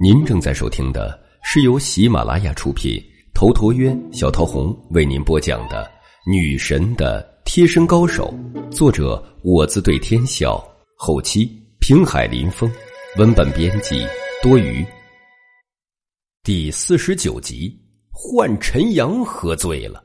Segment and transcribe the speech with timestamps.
[0.00, 3.02] 您正在收听的是由喜马拉雅出品、
[3.34, 5.84] 头陀渊、小桃红为您播讲的
[6.30, 8.32] 《女神的贴身高手》，
[8.70, 10.62] 作者我自对天笑，
[10.96, 11.50] 后期
[11.80, 12.70] 平海林风，
[13.16, 14.06] 文本编辑
[14.42, 14.84] 多余。
[16.42, 17.76] 第四十九集，
[18.10, 20.04] 换陈阳喝醉了，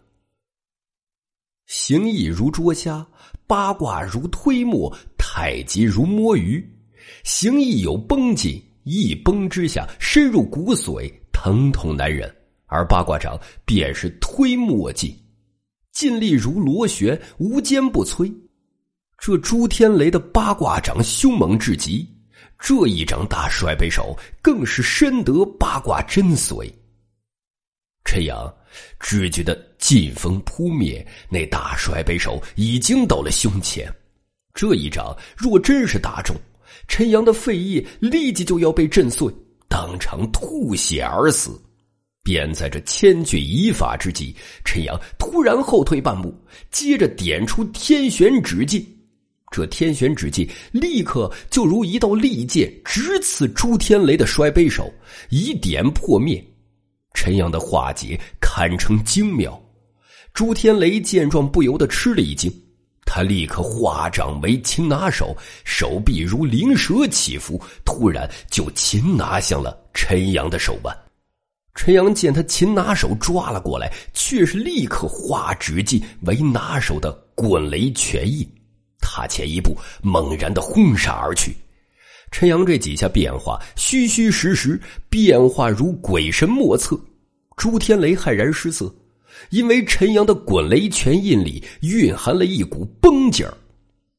[1.68, 3.06] 形意如捉虾，
[3.46, 6.68] 八卦如推磨，太极如摸鱼，
[7.24, 8.62] 形意有绷劲。
[8.84, 12.30] 一崩之下，深入骨髓，疼痛难忍；
[12.66, 15.16] 而八卦掌便是推磨劲，
[15.92, 18.34] 劲力如螺旋，无坚不摧。
[19.18, 22.06] 这朱天雷的八卦掌凶猛至极，
[22.60, 26.70] 这一掌大甩背手更是深得八卦真髓。
[28.04, 28.54] 陈阳
[29.00, 33.90] 只觉得劲风扑灭，那大甩背手已经到了胸前，
[34.54, 36.36] 这一掌若真是打中。
[36.88, 39.34] 陈阳的肺叶立即就要被震碎，
[39.68, 41.60] 当场吐血而死。
[42.24, 46.34] 便在这千钧一发之际，陈阳突然后退半步，
[46.72, 48.86] 接着点出天玄指劲。
[49.52, 54.92] 这天玄指劲立刻就如一道利剑，直刺朱天雷的摔杯手，
[55.30, 56.42] 以点破灭。
[57.14, 59.62] 陈阳的化解堪称精妙。
[60.34, 62.50] 朱天雷见状，不由得吃了一惊。
[63.16, 70.98] 他立刻化掌为擒拿手，手臂如灵蛇起伏，突然就擒拿向了陈阳的手腕。
[71.76, 78.44] 陈阳见他擒拿手抓了过来，却是立刻化指劲为拿手的滚雷拳印，
[79.00, 81.56] 踏前一步，猛然的轰杀而去。
[82.32, 87.00] 陈阳这几下变化，虚虚实实，变化如鬼神莫测。
[87.58, 88.92] 朱天雷骇然失色。
[89.50, 93.54] 因为陈阳的滚雷拳印里蕴含了一股绷劲儿，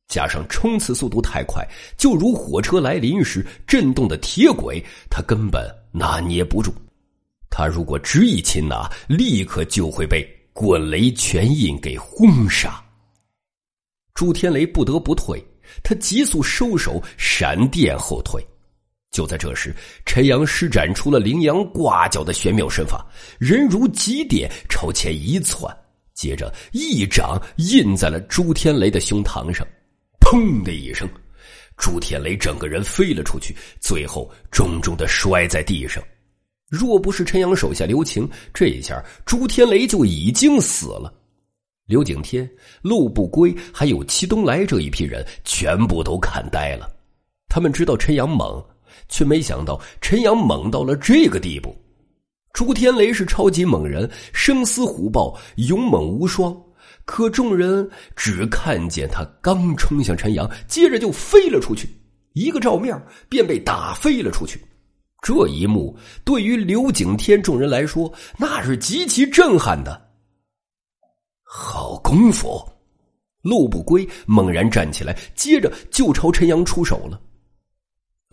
[0.08, 5.62] 加上冲刺速度太快，就如火车来临时震动的铁轨，他根本
[5.92, 6.72] 拿捏不住。
[7.50, 12.82] 他如果执意擒拿，立刻就会被滚雷拳印给轰杀。
[14.12, 15.44] 朱天雷不得不退，
[15.83, 18.44] 他急速收手，闪电后退。
[19.14, 19.73] 就在这时，
[20.05, 23.07] 陈阳施展出了羚羊挂角的玄妙身法，
[23.39, 25.73] 人如急点朝前一窜，
[26.14, 29.64] 接着一掌印在了朱天雷的胸膛上，
[30.20, 31.08] 砰的一声，
[31.77, 36.02] 朱天雷整个人飞了出去，最后重重的摔在地上。
[36.69, 41.14] 若不是陈阳手下留情，这一下朱天雷就已经死了。
[41.86, 42.51] 刘景天、
[42.83, 46.92] 陆不归还有齐东来这一批人全部都看呆了，
[47.48, 48.61] 他们知道陈阳猛。
[49.08, 51.74] 却没想到陈阳猛到了这个地步。
[52.52, 56.55] 朱天雷是超级猛人，生死虎豹，勇猛无双。
[57.04, 61.88] 可众人只看见他刚冲向陈阳，接着就飞了出去，
[62.33, 62.96] 一个照面
[63.28, 64.64] 便被打飞了出去。
[65.20, 70.00] 这一幕对于刘景天众人来说，那是极其震撼的。
[71.42, 72.62] 好功夫！
[73.42, 77.20] 陆不归猛然站起来，接着就朝陈阳出手了。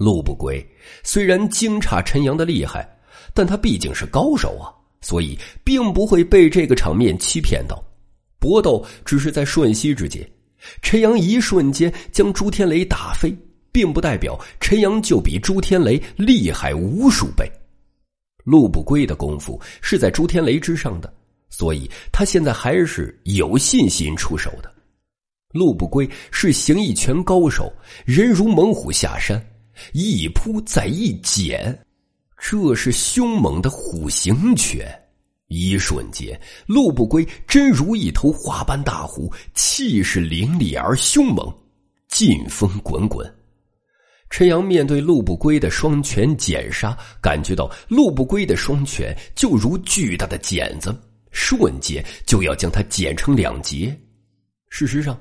[0.04, 0.68] 陆不归
[1.04, 2.90] 虽然惊诧陈阳的厉害，
[3.36, 7.80] 但他毕竟是高手啊，所以并不会被这个场面欺骗到。
[8.40, 10.28] 搏斗只是在瞬息之间，
[10.82, 13.32] 陈阳一瞬间将朱天雷打飞，
[13.72, 17.48] 并不代表陈阳就比朱天雷厉害无数倍。
[18.44, 21.14] 陆不归的功夫是在朱天雷之上的，
[21.52, 24.74] 所以他现在还是有信心出手的。
[25.52, 27.72] 陆不归是形意拳高手，
[28.04, 29.40] 人如猛虎下山。
[29.94, 31.86] 一扑再一剪，
[32.38, 34.88] 这是凶猛的虎形拳。
[35.48, 41.54] 一瞬间，陆不归真如一头花斑大虎，气势凌厉而凶猛，
[42.08, 43.30] 劲风滚滚。
[44.30, 50.96] 陈阳面对陆不归的双拳剪杀，感觉到陆不归的双拳就如巨大的剪子，
[51.32, 53.94] 瞬间就要将他剪成两截。
[54.70, 55.20] 事实上，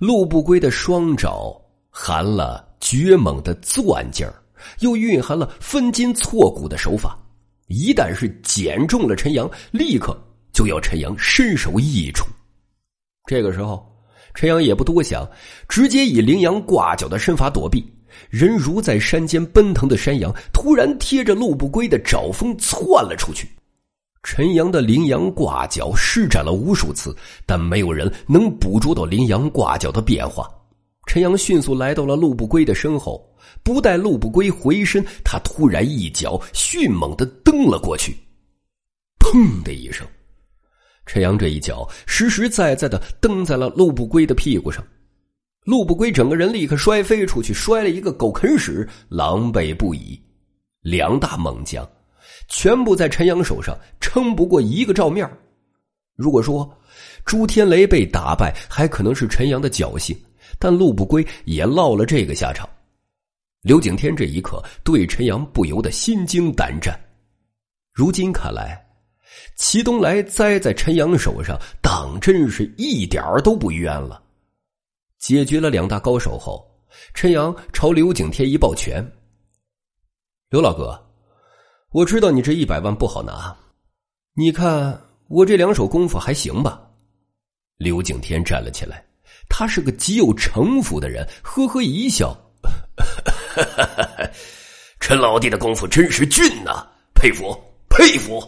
[0.00, 1.56] 陆不归的双爪
[1.90, 2.73] 含了。
[2.94, 4.32] 绝猛的钻劲儿，
[4.78, 7.18] 又蕴含了分筋错骨的手法。
[7.66, 10.16] 一旦是剪中了陈阳，立刻
[10.52, 12.24] 就要陈阳身首异处。
[13.26, 13.84] 这个时候，
[14.32, 15.28] 陈阳也不多想，
[15.68, 17.84] 直接以羚羊挂角的身法躲避。
[18.30, 23.48] 人如在山间奔腾的山羊，突然贴着陆不归的爪风窜了出去。
[24.22, 27.12] 陈阳的羚羊挂角施展了无数次，
[27.44, 30.48] 但没有人能捕捉到羚羊挂角的变化。
[31.06, 33.24] 陈阳迅速来到了陆不归的身后，
[33.62, 38.16] 不待陆不归回身，他突然一脚迅猛的蹬了过去，
[39.18, 40.06] 砰的一声，
[41.06, 44.84] 陈阳这一脚实实在在的蹬在了陆不归的屁股上，
[45.64, 50.20] 陆不归整个人立刻摔飞出去，摔了一个狗啃屎，狼狈不已。
[50.80, 51.88] 两大猛将，
[52.48, 55.26] 全部在陈阳手上撑不过一个照面
[56.14, 56.70] 如果说
[57.24, 60.14] 朱天雷被打败，还可能是陈阳的侥幸，
[60.64, 62.66] 但陆不归也落了这个下场。
[63.60, 66.98] 刘景天这一刻对陈阳不由得心惊胆战。
[67.92, 68.82] 如今看来，
[69.56, 74.22] 齐东来栽在陈阳手上，当真是一点都不冤了。
[75.18, 76.66] 解决了两大高手后，
[77.12, 79.06] 陈阳朝刘景天一抱拳
[80.48, 80.98] ：“刘老哥，
[81.90, 83.54] 我知道你这一百万不好拿，
[84.32, 86.90] 你看我这两手功夫还行吧？”
[87.76, 89.04] 刘景天站了起来，
[89.48, 92.36] 他是个极有城府的人，呵呵一笑。
[94.98, 97.56] 陈老弟的功夫真是俊呐，佩服
[97.88, 98.42] 佩服！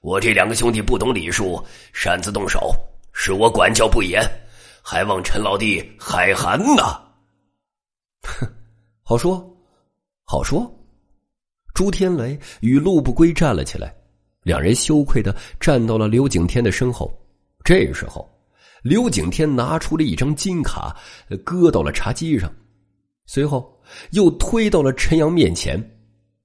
[0.00, 1.62] 我这两个兄弟不懂礼数，
[1.92, 2.74] 擅自动手，
[3.12, 4.20] 是我管教不严，
[4.82, 7.00] 还望陈老弟海涵呐。
[8.22, 8.46] 哼，
[9.04, 9.44] 好说，
[10.24, 10.68] 好说。
[11.74, 13.94] 朱天雷与陆不归站了起来，
[14.42, 17.12] 两人羞愧的站到了刘景天的身后。
[17.62, 18.28] 这时候，
[18.82, 20.96] 刘景天拿出了一张金卡，
[21.44, 22.52] 搁到了茶几上。
[23.26, 23.80] 随后，
[24.10, 25.80] 又推到了陈阳面前。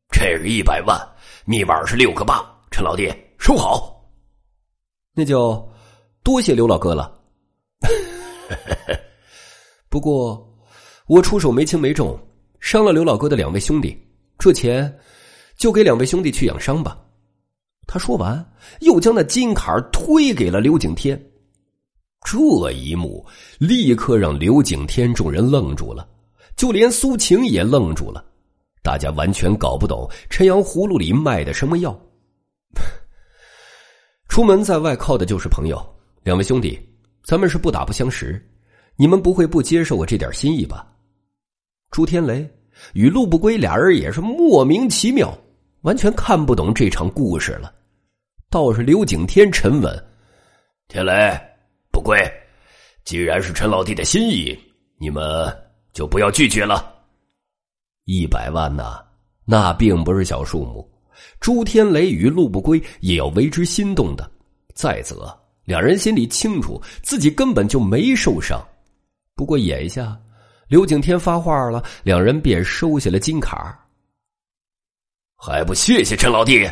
[0.09, 0.97] 这是一百万，
[1.45, 2.45] 密码是六个八。
[2.69, 4.07] 陈老弟，收好。
[5.15, 5.67] 那就
[6.23, 7.11] 多谢刘老哥了。
[9.89, 10.47] 不过，
[11.07, 12.17] 我出手没轻没重，
[12.59, 13.97] 伤了刘老哥的两位兄弟，
[14.37, 14.95] 这钱
[15.57, 17.03] 就给两位兄弟去养伤吧。
[17.87, 21.19] 他说完，又将那金卡推给了刘景天。
[22.23, 23.25] 这一幕
[23.59, 26.07] 立刻让刘景天众人愣住了。
[26.55, 28.25] 就连苏晴也愣住了，
[28.81, 31.95] 大家完全搞不懂陈阳葫芦里卖的什么药。
[34.27, 35.79] 出门在外靠的就是朋友，
[36.23, 36.79] 两位兄弟，
[37.23, 38.43] 咱们是不打不相识，
[38.95, 40.91] 你们不会不接受我这点心意吧？
[41.91, 42.49] 朱天雷
[42.93, 45.37] 与陆不归俩人也是莫名其妙，
[45.81, 47.71] 完全看不懂这场故事了。
[48.49, 50.05] 倒是刘景天沉稳
[50.89, 51.39] ：“天雷，
[51.97, 52.19] 不归，
[53.03, 54.55] 既然是陈老弟的心意，
[54.99, 55.51] 你们……”
[55.97, 56.93] 就不要拒绝了。
[58.05, 59.03] 一百万呐，
[59.45, 60.87] 那并不是小数目。
[61.39, 64.29] 朱天雷与陆不归也要为之心动的。
[64.75, 68.63] 再则，两人心里清楚自己根本就没受伤。
[69.33, 70.15] 不过眼下，
[70.67, 73.83] 刘景天发话了，两人便收下了金卡。
[75.35, 76.69] 还不谢谢陈老弟？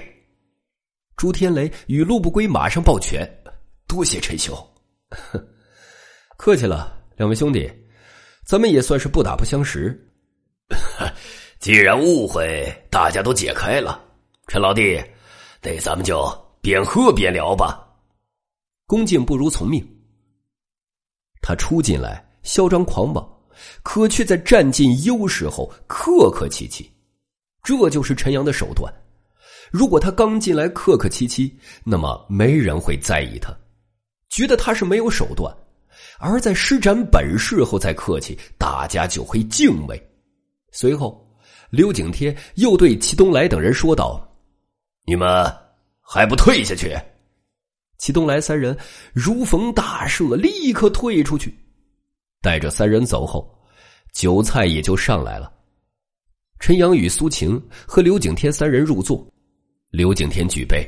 [1.17, 3.27] 朱天雷与陆不归马上抱拳，
[3.87, 4.55] 多谢陈兄。
[6.37, 7.71] 客气了，两位兄弟。
[8.43, 9.99] 咱们也算是不打不相识。
[11.59, 14.03] 既然误会大家都解开了，
[14.47, 15.03] 陈老弟，
[15.61, 16.27] 那咱们就
[16.61, 17.81] 边喝边聊吧。
[18.85, 19.83] 恭敬不如从命。
[21.41, 23.27] 他初进来嚣张狂妄，
[23.81, 26.91] 可却在占尽优势后客客气气，
[27.63, 28.93] 这就是陈阳的手段。
[29.71, 33.55] 如果他刚进来客客气气，那么没人会在意他，
[34.35, 35.55] 觉得他是没有手段。
[36.19, 40.09] 而在施展本事后再客气，大家就会敬畏。
[40.73, 41.25] 随后，
[41.69, 44.21] 刘景天又对齐东来等人说道
[45.07, 45.49] ：“你们
[46.01, 46.93] 还不退下去？”
[47.97, 48.77] 齐东来三人
[49.13, 51.57] 如逢大赦，立刻退出去。
[52.41, 53.49] 带着三人走后，
[54.13, 55.49] 酒菜也就上来了。
[56.59, 59.25] 陈阳与苏晴和刘景天三人入座，
[59.91, 60.85] 刘景天举杯：“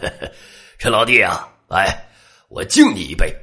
[0.78, 1.94] 陈老弟啊，来，
[2.54, 3.34] 我敬你一杯。”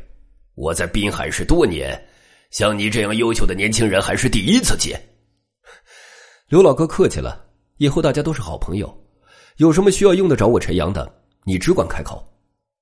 [0.55, 2.01] 我在滨海市多年，
[2.49, 4.99] 像你这样优秀的年轻人还是第一次见。
[6.47, 7.45] 刘老哥客气了，
[7.77, 8.93] 以后大家都是好朋友，
[9.57, 11.11] 有什么需要用得着我陈阳的，
[11.45, 12.25] 你只管开口。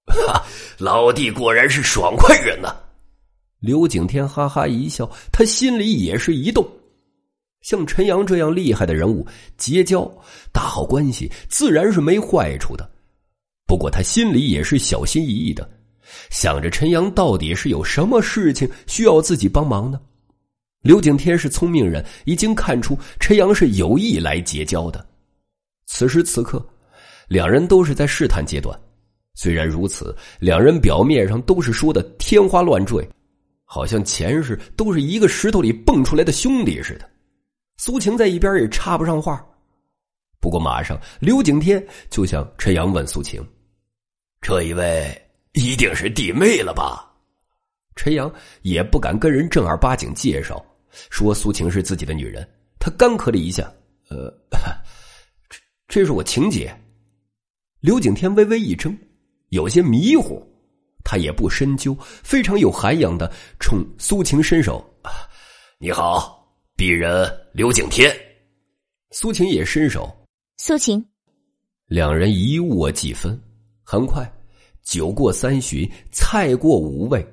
[0.08, 0.44] 哈，
[0.78, 2.76] 老弟果然是爽快人呐！
[3.60, 6.68] 刘景天哈哈一笑，他心里也是一动。
[7.62, 9.26] 像陈阳这样厉害的人物，
[9.58, 10.10] 结交
[10.52, 12.90] 打好关系，自然是没坏处的。
[13.68, 15.70] 不过他心里也是小心翼翼的。
[16.30, 20.00] 想着陈阳到底是有什么事情需要自己帮忙呢？
[20.82, 25.06] 刘景天是聪明人，已经看出陈阳是有意来结交的。
[25.86, 26.66] 此时此刻，
[27.28, 28.80] 两人都是在试探阶段。
[29.36, 33.08] 虽然如此，两人表面上都是说的天花乱坠，
[33.66, 37.10] 好像前世都是一个石头里蹦出来的兄弟似的。
[37.78, 39.46] 苏晴在一边也插不上话。
[40.42, 43.46] 不过马上，刘景天就向陈阳问苏晴
[44.40, 45.22] ：“这一位？”
[45.54, 47.06] 一定是弟妹了吧？
[47.96, 50.64] 陈阳也不敢跟人正儿八经介绍，
[51.10, 52.48] 说苏晴是自己的女人。
[52.80, 53.70] 他干咳了一下，
[54.10, 54.34] 呃，
[55.50, 56.74] 这这是我晴姐。
[57.82, 58.98] 刘景天微微一怔，
[59.50, 60.42] 有些迷糊，
[61.04, 63.30] 他也不深究，非常有涵养的
[63.60, 64.82] 冲苏晴伸手
[65.78, 68.16] ：“你好，鄙人刘景天。”
[69.12, 70.10] 苏晴也伸手，
[70.58, 71.06] 苏晴，
[71.88, 73.38] 两人一握即分。
[73.84, 74.32] 很快，
[74.90, 77.24] 酒过三巡，菜过五味，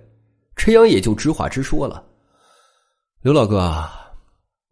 [0.57, 2.05] 陈阳也就直话直说了
[3.25, 3.83] ：“刘老哥，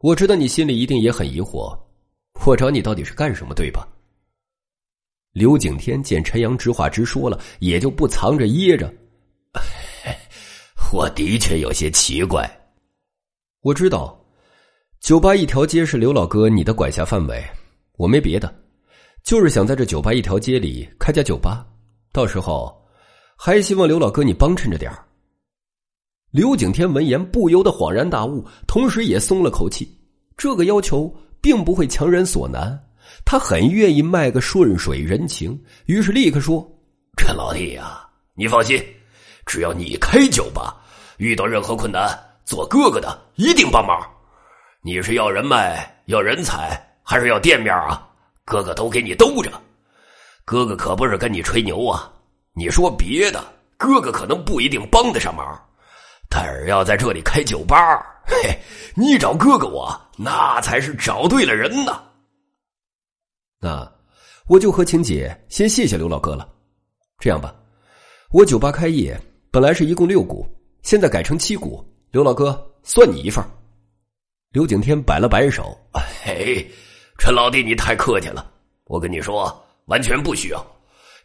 [0.00, 1.75] 我知道你心里一定也很疑惑，
[2.45, 3.88] 我找你到底是干什么，对吧？”
[5.33, 8.93] 刘景天见陈阳直话直说了，也就不藏着掖着
[10.93, 12.47] ：“我的确有些奇怪。
[13.62, 14.23] 我知道，
[15.00, 17.43] 酒吧一条街是刘老哥你的管辖范围，
[17.97, 18.55] 我没别的，
[19.23, 21.67] 就是想在这酒吧一条街里开家酒吧。”
[22.14, 22.73] 到时候，
[23.37, 25.04] 还希望刘老哥你帮衬着点儿。
[26.30, 29.99] 刘景天闻言不由得恍然大悟，同时也松了口气。
[30.37, 32.80] 这个要求并不会强人所难，
[33.25, 36.64] 他很愿意卖个顺水人情，于是立刻说
[37.18, 38.80] ：“陈老弟呀，你放心，
[39.44, 40.80] 只要你开酒吧，
[41.16, 44.00] 遇到任何困难，做哥哥的一定帮忙。
[44.83, 48.09] 你是要人脉、要人才，还是要店面啊？
[48.44, 49.50] 哥哥都给你兜着。”
[50.45, 52.13] 哥哥可不是跟你吹牛啊！
[52.53, 53.43] 你说别的，
[53.79, 55.59] 哥哥可能不一定帮得上忙，
[56.29, 57.77] 但是要在这里开酒吧，
[58.27, 58.57] 嘿，
[58.95, 62.01] 你找哥哥我，那才是找对了人呢。
[63.59, 63.91] 那
[64.47, 66.47] 我就和晴姐先谢谢刘老哥了。
[67.19, 67.55] 这样吧，
[68.31, 69.19] 我酒吧开业
[69.51, 70.47] 本来是一共六股，
[70.83, 73.43] 现在改成七股，刘老哥算你一份。
[74.51, 75.77] 刘景天摆了摆手
[76.23, 76.71] ：“嘿，
[77.19, 78.53] 陈老弟，你太客气了。
[78.85, 79.51] 我跟你说。”
[79.87, 80.67] 完全不需要，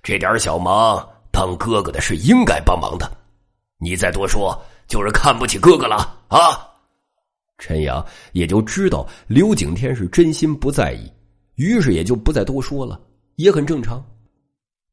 [0.03, 3.09] 这点小忙，当哥哥的是应该帮忙的。
[3.77, 5.95] 你再多说，就是看不起哥哥了
[6.27, 6.67] 啊！
[7.57, 11.11] 陈阳也就知道刘景天是真心不在意，
[11.55, 12.99] 于是也就不再多说了，
[13.35, 14.05] 也很正常。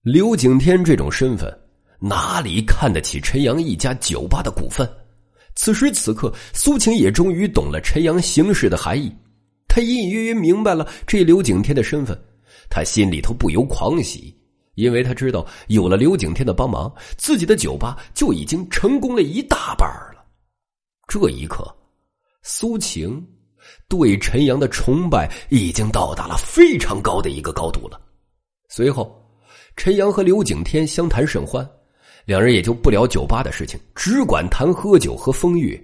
[0.02, 1.52] 刘景天这种身份，
[1.99, 4.88] 哪里看得起陈阳一家酒吧的股份？
[5.56, 9.12] 此时此刻，苏晴也终于懂了陈阳行事的含义，
[9.66, 12.16] 他隐隐约约明白了这刘景天的身份。
[12.70, 14.35] 他心里头不由狂喜，
[14.75, 20.25] 因为他知道有了刘景天的帮忙，自己的酒吧就已经成功了一大半了。
[21.06, 21.64] 这一刻，
[22.42, 23.25] 苏晴
[23.88, 28.00] 对陈阳的崇拜已经到达了非常高的一个高度了。
[28.68, 29.25] 随后，
[29.76, 31.68] 陈阳和刘景天相谈甚欢，
[32.25, 35.80] 两人也就不聊酒吧的事情，只管谈喝酒和风月。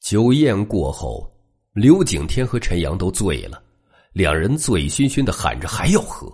[0.00, 1.28] 酒宴过后，
[1.72, 3.62] 刘景天和陈阳都醉了。
[4.16, 6.26] 两人醉醺醺的喊着还要喝，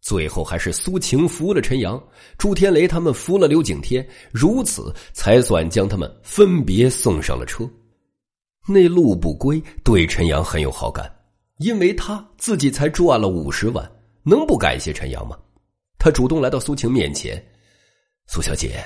[0.00, 2.00] 最后还是苏晴扶了陈阳，
[2.38, 7.68] 朱天雷他们扶了刘景天，如此才算将他们分别送上了车。
[8.68, 11.12] 那陆不归对陈阳很有好感，
[11.58, 13.90] 因为他自己才赚了五十万，
[14.22, 15.36] 能不感谢陈阳吗？
[15.98, 17.44] 他主动来到苏晴面前
[18.30, 18.84] ：“苏小姐，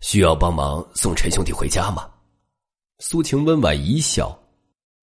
[0.00, 2.08] 需要帮忙送陈兄弟回家吗？”
[3.00, 4.34] 苏晴温婉一笑：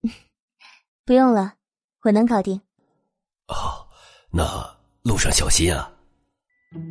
[1.06, 1.54] “不用了。”
[2.04, 2.60] 我能搞定。
[3.48, 3.88] 哦，
[4.30, 4.44] 那
[5.04, 5.90] 路上小心啊！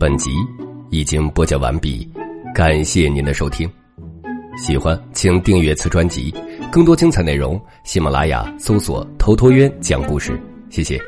[0.00, 0.31] 本集
[0.90, 2.11] 已经播讲完毕，
[2.54, 3.71] 感谢您的收听。
[4.57, 6.35] 喜欢请订阅此专辑，
[6.71, 10.40] 更多精彩内容，喜马拉雅搜索“头陀渊讲故事”。
[10.71, 10.99] 谢谢。